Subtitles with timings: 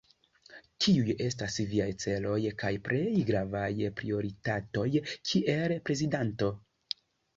[0.83, 3.63] Kiuj estas viaj celoj kaj plej gravaj
[4.03, 6.55] prioritatoj kiel prezidanto?